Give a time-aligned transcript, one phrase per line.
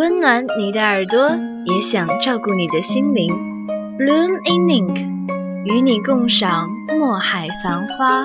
[0.00, 1.28] 温暖你的耳朵，
[1.66, 3.30] 也想照顾你的心灵。
[3.98, 4.96] Bloom in Ink，
[5.66, 6.66] 与你共赏
[6.98, 8.24] 墨海繁花。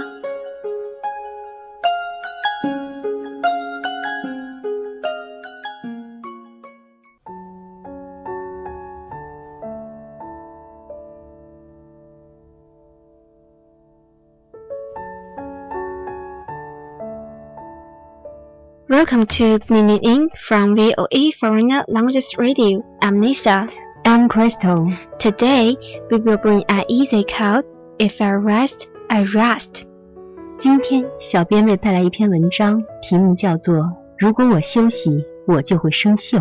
[18.88, 22.82] Welcome to Blinking In from VOE Foreigner Languages Radio.
[23.00, 23.68] I'm Nisa.
[24.04, 24.92] I'm Crystal.
[25.18, 25.76] Today
[26.10, 27.64] we will bring an easy called
[27.98, 29.86] If I Rest, I Rest.
[30.58, 33.76] 今天小编为带来一篇文章，题目叫做《
[34.18, 36.38] 如果我休息，我就会生锈》。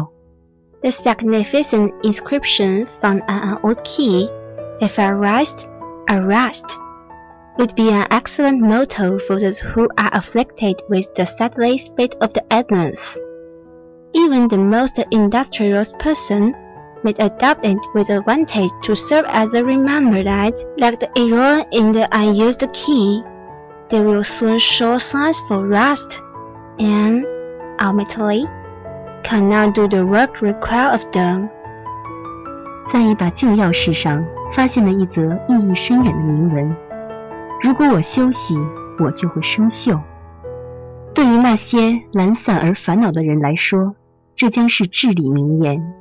[0.81, 4.29] The significant inscription found on an old key,
[4.79, 5.65] If I rest,
[6.07, 6.63] I rest,
[7.57, 12.31] would be an excellent motto for those who are afflicted with the sadly spate of
[12.33, 13.19] the endless.
[14.13, 16.55] Even the most industrious person
[17.03, 21.91] may adopt it with advantage to serve as a reminder that, like the error in
[21.91, 23.21] the unused key,
[23.89, 26.21] they will soon show signs for rest
[26.79, 27.25] and,
[27.81, 28.45] ultimately,
[29.23, 31.49] cannot do the work required of them.
[32.87, 36.82] 在一把旧钥匙上发现了一则意义深远的铭文：“
[37.64, 38.58] 如果我休息，
[38.98, 39.98] 我就会生锈。”
[41.14, 43.94] 对于那些懒散而烦恼的人来说，
[44.36, 45.94] 这将是至理名言。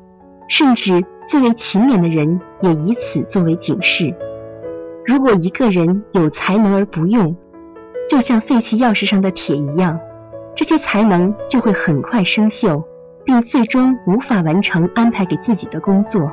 [0.50, 4.14] 甚至最为勤勉的人也以此作为警示。
[5.06, 7.38] 如果一个人有才能而不用，
[8.10, 10.02] 就像废弃钥匙上的铁一样，
[10.58, 12.84] 这些才能就会很快生锈，
[13.24, 16.30] 并最终无法完成安排给自己的工作。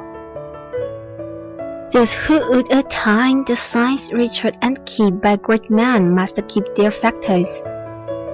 [1.93, 6.93] Those who would attain the signs Richard and keep by great men must keep their
[6.93, 7.65] factors,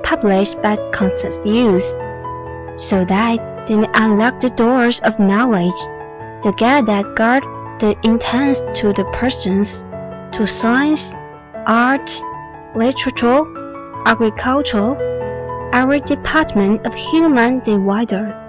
[0.02, 1.96] published by constant use,
[2.76, 5.80] so that they may unlock the doors of knowledge,
[6.42, 7.44] the gate that guard
[7.80, 9.86] the intents to the persons,
[10.32, 11.14] to science,
[11.66, 12.22] art,
[12.74, 13.42] literature,
[14.04, 14.94] agriculture,
[15.72, 18.45] every department of human divider.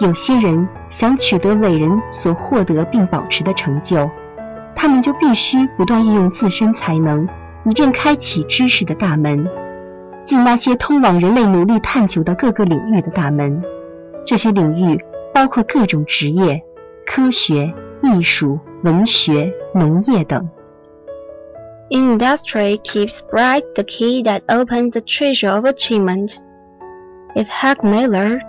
[0.00, 4.10] 有些人想取得伟人所获得并保持的成就，
[4.74, 7.28] 他们就必须不断运用自身才能，
[7.64, 9.48] 以便开启知识的大门，
[10.26, 13.62] 即那些通往人类努力探求的各个领域的大门。
[14.26, 16.62] 这些领域包括各种职业、
[17.06, 17.72] 科学、
[18.02, 20.48] 艺术、文学、农业等。
[21.90, 26.38] Industry keeps bright the key that opens the treasure of achievement.
[27.34, 28.40] If Hack Miller,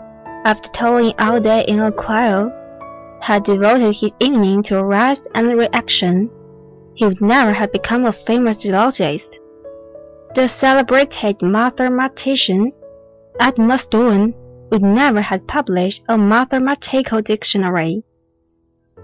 [0.46, 2.52] after toiling all day in a choir,
[3.20, 6.30] had devoted his evening to rest and reaction,
[6.94, 9.42] he would never have become a famous geologist.
[10.36, 12.72] The celebrated mathematician
[13.40, 14.36] Edmund Stone
[14.70, 18.04] would never have published a mathematical dictionary,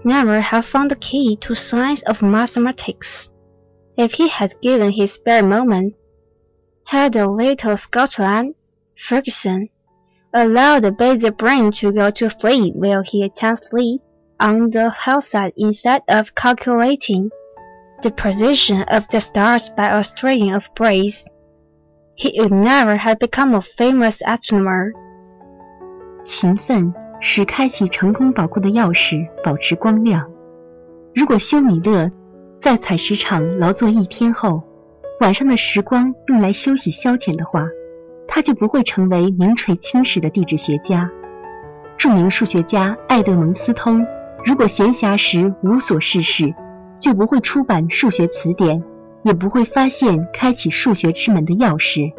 [0.04, 3.32] never have found the key to science of mathematics
[3.96, 5.94] if he had given his spare moment,
[6.84, 8.54] had the little Scotland,
[8.96, 9.68] Ferguson,
[10.33, 14.01] allowed the busy brain to go to sleep while he intensely
[14.39, 17.29] on the hillside instead of calculating
[18.01, 21.25] the position of the stars by a string of braids,
[22.15, 24.91] he would never have become a famous astronomer.
[26.23, 30.29] 勤奋使开启成功宝库的钥匙保持光亮。
[31.15, 32.11] 如果休米勒
[32.61, 34.61] 在采石场劳作一天后，
[35.19, 37.65] 晚上的时光用来休息消遣的话，
[38.34, 41.10] 他就不会成为名垂青史的地质学家。
[41.98, 44.06] 著名数学家爱德蒙斯通，
[44.46, 46.54] 如果闲暇时无所事事，
[46.98, 48.82] 就不会出版数学词典，
[49.22, 52.10] 也不会发现开启数学之门的钥匙。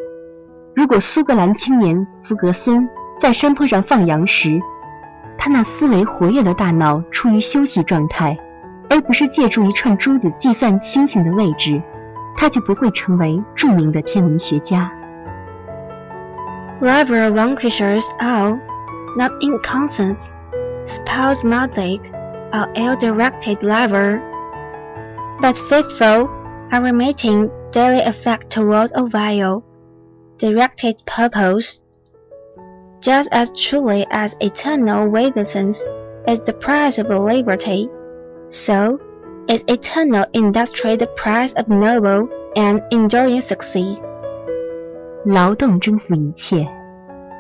[0.75, 2.87] 如果苏格兰青年弗格森
[3.19, 4.61] 在山坡上放羊时，
[5.39, 8.37] 他那思维活跃的大脑处于休息状态，
[8.87, 11.81] 而不是借助一串珠子计算星星的位置，
[12.37, 14.91] 他就不会成为著名的天文学家。
[16.83, 18.59] Liber vanquishers all,
[19.15, 20.19] not inconstant,
[21.41, 22.11] mouthed,
[22.51, 24.19] or ill-directed liber,
[25.39, 26.27] but faithful,
[26.73, 29.63] unremitting daily effect toward a vile,
[30.37, 31.79] directed purpose.
[32.99, 35.81] Just as truly as eternal vigilance
[36.27, 37.87] is the price of liberty,
[38.49, 38.99] so
[39.47, 42.27] is eternal industry the price of noble
[42.57, 43.97] and enduring success.
[45.25, 46.67] 劳动征服一切。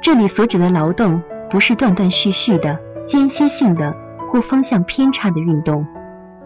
[0.01, 3.93] 这里所指的劳动，不是断断续续的、间歇性的
[4.31, 5.85] 或方向偏差的运动，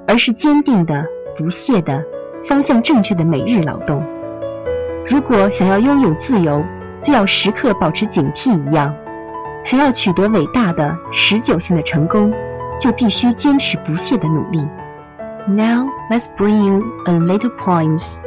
[0.08, 1.06] 而是坚定的、
[1.38, 2.04] 不懈的、
[2.44, 4.04] 方向正确的每日劳动。
[5.08, 6.64] 如果想要拥有自由，
[7.00, 8.92] 就要时刻保持警惕一样；
[9.64, 12.34] 想要取得伟大的、持久性的成功，
[12.80, 14.68] 就必须坚持不懈的努力。
[15.48, 18.18] Now let's bring you a little poems.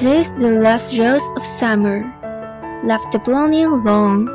[0.00, 2.04] These the last rose of summer,
[2.84, 4.28] left blooming long.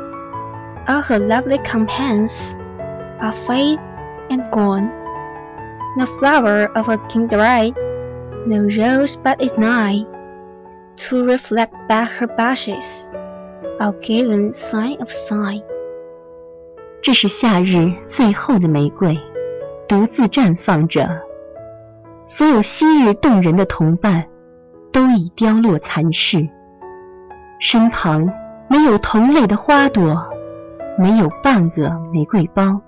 [0.86, 2.56] All her lovely companions
[3.20, 3.80] are fade
[4.30, 4.90] and gone.
[5.96, 7.74] No flower of her kindred,
[8.46, 10.04] no rose but is nigh,
[11.08, 13.10] to reflect back her blushes,
[13.80, 15.62] our given sign of sign.
[17.02, 19.18] 这是夏日最后的玫瑰，
[19.88, 21.22] 独自绽放着。
[22.26, 24.26] 所有昔日动人的同伴。
[24.91, 26.49] 都已凋落残逝，
[27.59, 28.31] 身旁
[28.69, 30.29] 没有同类的花朵，
[30.97, 32.81] 没有半个玫瑰苞，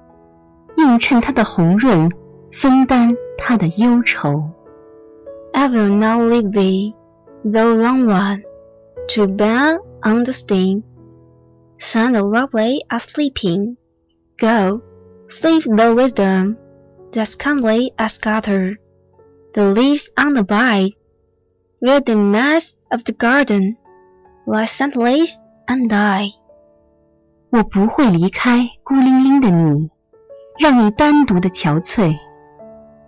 [0.78, 2.12] 映衬它的红润，
[2.52, 4.50] 分担它的忧愁。
[5.54, 6.94] I will not leave thee,
[7.44, 8.42] thou long one,
[9.16, 10.84] to burn on the stem,
[11.78, 13.76] Sun the lovely are sleeping.
[14.40, 14.82] Go,
[15.44, 16.58] leave the wisdom
[17.12, 18.78] that's comely as scattered.
[19.54, 20.92] The leaves on the vine
[21.84, 23.76] where the mass of the garden
[24.46, 25.36] lie senseless
[25.68, 26.30] and die。
[27.50, 29.92] 我不会离开孤零零的你，
[30.58, 32.18] 让你单独的憔悴。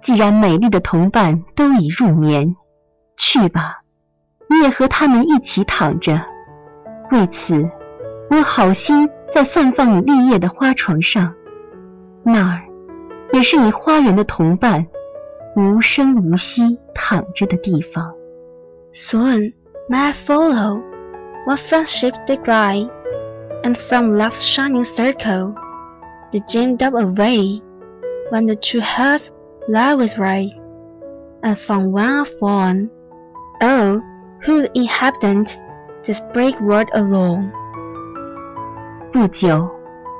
[0.01, 2.57] 既然美丽的同伴都已入眠，
[3.15, 3.81] 去吧，
[4.49, 6.21] 你也和他们一起躺着。
[7.11, 7.71] 为此，
[8.29, 11.33] 我好心在散放你绿叶的花床上，
[12.23, 12.61] 那儿
[13.31, 14.85] 也是你花园的同伴，
[15.55, 18.13] 无声无息躺着的地方。
[18.94, 19.52] Soon
[19.88, 20.82] may I follow
[21.46, 22.90] what friendship they glide,
[23.64, 25.54] and from love's shining circle,
[26.32, 27.60] the gem up away,
[28.30, 29.30] when the true heart's
[29.68, 30.50] love is right,
[31.42, 32.90] and from one of one,
[33.62, 34.00] oh,
[34.44, 35.58] who inhabit
[36.04, 37.50] this break world alone?
[39.12, 39.70] 不久，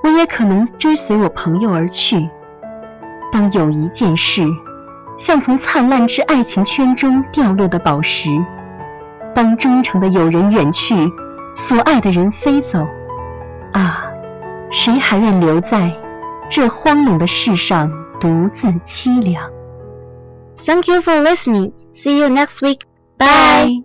[0.03, 2.29] 我也可能追随我朋友而去。
[3.33, 4.43] 当有一件事，
[5.19, 8.31] 像从灿烂之爱情圈中掉落的宝石。
[9.36, 10.96] 当忠诚的友人远去，
[11.56, 12.88] 所爱的人飞走，
[13.74, 14.06] 啊，
[14.72, 15.92] 谁还愿留在
[16.50, 19.52] 这荒冷的世上独自凄凉
[20.58, 21.74] ？Thank you for listening.
[21.94, 22.80] See you next week.
[23.18, 23.85] Bye.